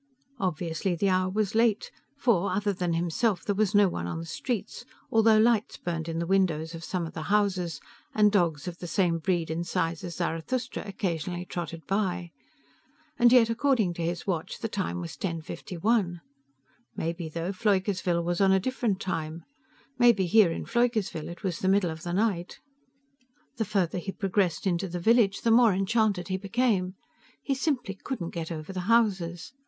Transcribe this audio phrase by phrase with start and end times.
[0.39, 4.25] Obviously the hour was late, for, other than himself, there was no one on the
[4.25, 7.79] streets, although lights burned in the windows of some of the houses,
[8.15, 12.31] and dogs of the same breed and size as Zarathustra occasionally trotted by.
[13.19, 16.21] And yet according to his watch the time was 10:51.
[16.95, 19.43] Maybe, though, Pfleugersville was on different time.
[19.99, 22.57] Maybe, here in Pfleugersville, it was the middle of the night.
[23.57, 26.95] The farther he progressed into the village, the more enchanted he became.
[27.43, 29.53] He simply couldn't get over the houses.